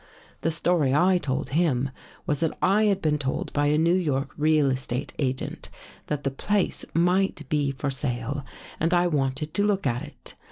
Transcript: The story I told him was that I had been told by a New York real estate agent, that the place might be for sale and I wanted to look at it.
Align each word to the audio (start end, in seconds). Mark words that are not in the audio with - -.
The 0.41 0.49
story 0.49 0.95
I 0.95 1.19
told 1.19 1.49
him 1.51 1.91
was 2.25 2.39
that 2.39 2.57
I 2.59 2.85
had 2.85 3.03
been 3.03 3.19
told 3.19 3.53
by 3.53 3.67
a 3.67 3.77
New 3.77 3.93
York 3.93 4.31
real 4.35 4.71
estate 4.71 5.13
agent, 5.19 5.69
that 6.07 6.23
the 6.23 6.31
place 6.31 6.83
might 6.95 7.47
be 7.49 7.69
for 7.69 7.91
sale 7.91 8.43
and 8.79 8.95
I 8.95 9.05
wanted 9.05 9.53
to 9.53 9.63
look 9.63 9.85
at 9.85 10.01
it. 10.01 10.33